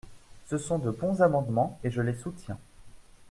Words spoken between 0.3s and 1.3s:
Ce sont de bons